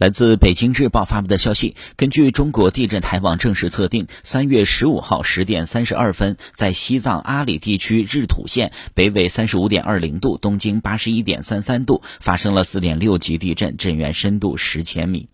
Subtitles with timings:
[0.00, 15.28] 来自北京日报发布的消息根据中国地震台网正式测定三月十五号十点三十二分在西藏阿里地区日土县北纬三十五点二零度东经八十一点三三度发生了四点六级地震震源深度十千米。